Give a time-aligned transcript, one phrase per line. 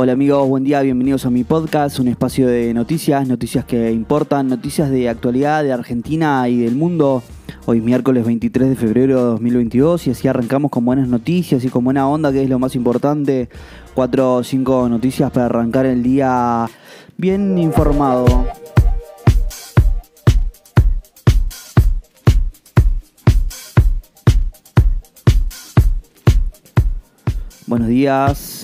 [0.00, 4.46] Hola amigos, buen día, bienvenidos a mi podcast, un espacio de noticias, noticias que importan,
[4.46, 7.24] noticias de actualidad de Argentina y del mundo.
[7.66, 11.68] Hoy es miércoles 23 de febrero de 2022 y así arrancamos con buenas noticias y
[11.68, 13.48] con buena onda, que es lo más importante.
[13.92, 16.70] Cuatro o cinco noticias para arrancar el día
[17.16, 18.46] bien informado.
[27.66, 28.57] Buenos días.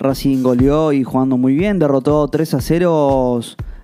[0.00, 3.40] Racing goleó y jugando muy bien, derrotó 3 a 0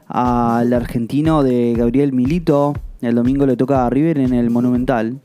[0.09, 2.73] al argentino de Gabriel Milito.
[3.02, 5.21] El domingo le toca a River en el Monumental.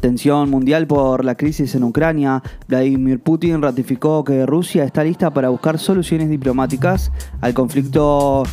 [0.00, 2.42] Tensión mundial por la crisis en Ucrania.
[2.66, 8.44] Vladimir Putin ratificó que Rusia está lista para buscar soluciones diplomáticas al conflicto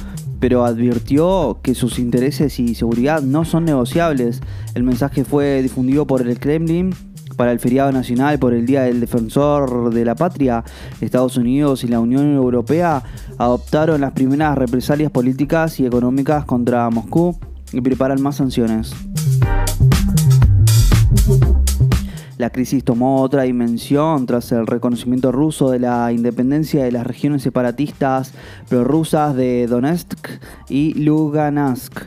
[0.44, 4.42] pero advirtió que sus intereses y seguridad no son negociables.
[4.76, 6.94] El mensaje fue difundido por el Kremlin
[7.38, 10.66] para el feriado nacional por el Día del Defensor de la Patria,
[11.00, 13.04] Estados Unidos y la Unión Europea
[13.38, 17.40] adoptaron las primeras represalias políticas y económicas contra Moscú
[17.72, 18.92] y preparan más sanciones.
[22.44, 27.42] La crisis tomó otra dimensión tras el reconocimiento ruso de la independencia de las regiones
[27.42, 28.34] separatistas
[28.68, 30.28] prorrusas de Donetsk
[30.68, 32.02] y Lugansk.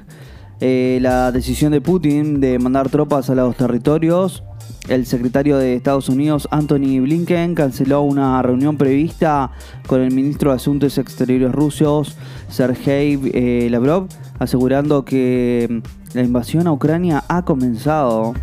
[0.60, 4.42] Eh, la decisión de Putin de mandar tropas a los territorios
[4.90, 9.52] el secretario de Estados Unidos, Anthony Blinken, canceló una reunión prevista
[9.86, 12.18] con el ministro de Asuntos Exteriores rusos,
[12.50, 15.80] Sergei eh, Lavrov, asegurando que
[16.12, 18.34] la invasión a Ucrania ha comenzado.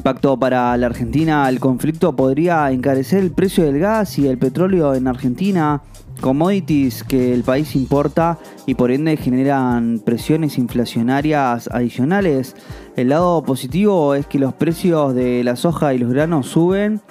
[0.00, 4.94] Impacto para la Argentina, el conflicto podría encarecer el precio del gas y el petróleo
[4.94, 5.82] en Argentina,
[6.22, 12.56] commodities que el país importa y por ende generan presiones inflacionarias adicionales.
[12.96, 17.02] El lado positivo es que los precios de la soja y los granos suben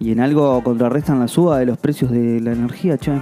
[0.00, 3.12] y en algo contrarrestan la suba de los precios de la energía, che.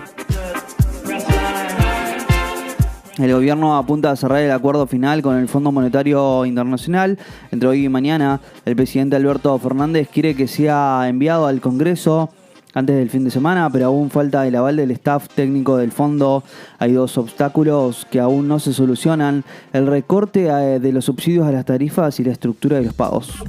[3.19, 7.19] El gobierno apunta a cerrar el acuerdo final con el Fondo Monetario Internacional.
[7.51, 12.31] Entre hoy y mañana, el presidente Alberto Fernández quiere que sea enviado al Congreso
[12.73, 16.45] antes del fin de semana, pero aún falta el aval del staff técnico del fondo.
[16.79, 19.45] Hay dos obstáculos que aún no se solucionan.
[19.73, 23.43] El recorte eh, de los subsidios a las tarifas y la estructura de los pagos.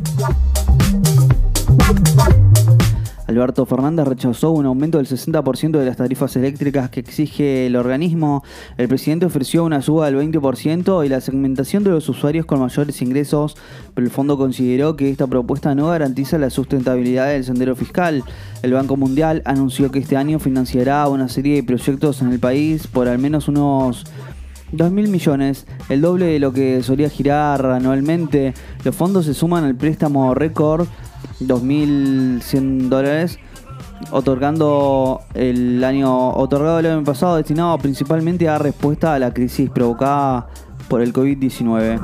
[3.41, 8.43] Alberto Fernández rechazó un aumento del 60% de las tarifas eléctricas que exige el organismo.
[8.77, 13.01] El presidente ofreció una suba del 20% y la segmentación de los usuarios con mayores
[13.01, 13.57] ingresos,
[13.95, 18.23] pero el fondo consideró que esta propuesta no garantiza la sustentabilidad del sendero fiscal.
[18.61, 22.85] El Banco Mundial anunció que este año financiará una serie de proyectos en el país
[22.85, 24.05] por al menos unos
[24.71, 28.53] 2.000 millones, el doble de lo que solía girar anualmente.
[28.83, 30.87] Los fondos se suman al préstamo récord
[31.41, 33.39] 2.100 dólares,
[34.11, 40.47] otorgando el año otorgado el año pasado destinado principalmente a respuesta a la crisis provocada
[40.87, 41.99] por el COVID-19.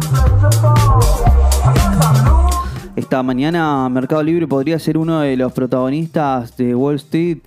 [2.96, 7.40] Esta mañana Mercado Libre podría ser uno de los protagonistas de Wall Street.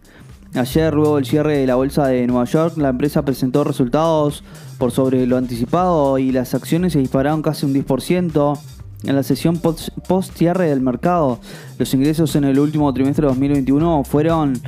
[0.54, 4.44] Ayer, luego del cierre de la bolsa de Nueva York, la empresa presentó resultados
[4.78, 8.58] por sobre lo anticipado y las acciones se dispararon casi un 10%.
[9.04, 11.38] En la sesión post-cierre del mercado,
[11.78, 14.60] los ingresos en el último trimestre de 2021 fueron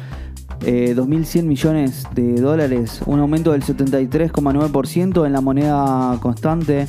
[0.60, 6.86] 2.100 eh, millones de dólares, un aumento del 73,9% en la moneda constante.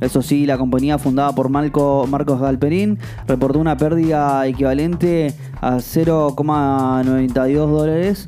[0.00, 2.98] Eso sí, la compañía fundada por Marco, Marcos Galperín
[3.28, 8.26] reportó una pérdida equivalente a 0,92 dólares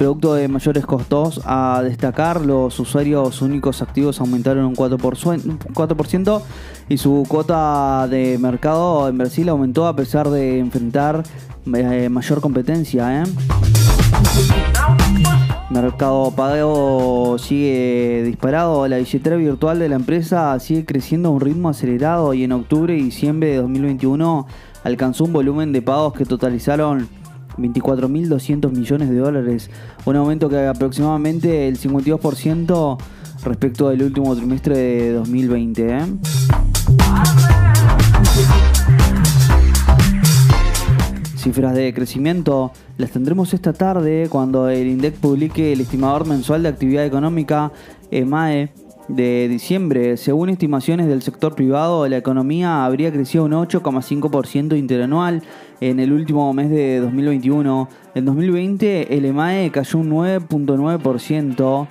[0.00, 6.42] Producto de mayores costos, a destacar, los usuarios únicos activos aumentaron un 4%,
[6.88, 11.22] y su cuota de mercado en Brasil aumentó a pesar de enfrentar
[11.74, 13.22] eh, mayor competencia.
[13.22, 13.24] ¿eh?
[15.68, 18.88] Mercado Pago sigue disparado.
[18.88, 22.96] La billetera virtual de la empresa sigue creciendo a un ritmo acelerado y en octubre
[22.96, 24.46] y diciembre de 2021
[24.82, 27.19] alcanzó un volumen de pagos que totalizaron
[27.60, 29.70] 24.200 millones de dólares,
[30.04, 32.98] un aumento que aproximadamente el 52%
[33.44, 35.88] respecto del último trimestre de 2020.
[35.88, 36.00] ¿eh?
[41.36, 46.68] Cifras de crecimiento las tendremos esta tarde cuando el INDEC publique el estimador mensual de
[46.68, 47.72] actividad económica
[48.10, 48.72] EMAE
[49.14, 50.16] de diciembre.
[50.16, 55.42] Según estimaciones del sector privado, la economía habría crecido un 8,5% interanual
[55.80, 57.88] en el último mes de 2021.
[58.14, 61.88] En 2020 el EMAE cayó un 9.9%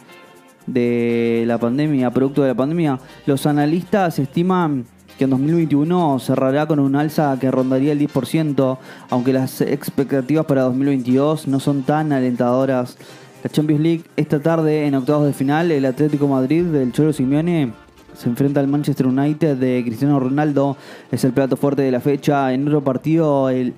[0.68, 3.00] de la pandemia, producto de la pandemia.
[3.26, 4.86] Los analistas estiman
[5.18, 8.78] que en 2021 cerrará con un alza que rondaría el 10%,
[9.10, 12.98] aunque las expectativas para 2022 no son tan alentadoras.
[13.44, 17.72] La Champions League esta tarde en octavos de final, el Atlético Madrid del Cholo Simeone
[18.18, 20.76] se enfrenta al Manchester United de Cristiano Ronaldo,
[21.10, 22.52] es el plato fuerte de la fecha.
[22.54, 23.74] En otro partido, el,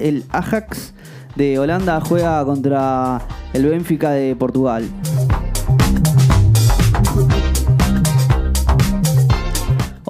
[0.00, 0.92] el Ajax
[1.36, 3.20] de Holanda juega contra
[3.52, 4.88] el Benfica de Portugal.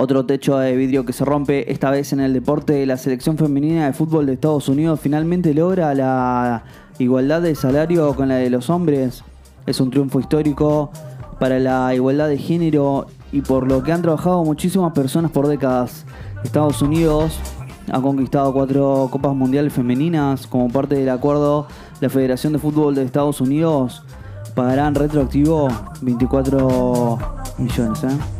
[0.02, 3.84] Otro techo de vidrio que se rompe, esta vez en el deporte, la selección femenina
[3.84, 6.64] de fútbol de Estados Unidos finalmente logra la
[6.98, 9.22] igualdad de salario con la de los hombres.
[9.66, 10.90] Es un triunfo histórico
[11.38, 16.06] para la igualdad de género y por lo que han trabajado muchísimas personas por décadas.
[16.44, 17.38] Estados Unidos
[17.92, 21.66] ha conquistado cuatro Copas Mundiales Femeninas como parte del acuerdo.
[22.00, 24.02] La Federación de Fútbol de Estados Unidos
[24.54, 25.68] pagará en retroactivo
[26.00, 27.18] 24
[27.58, 28.04] millones.
[28.04, 28.39] ¿eh?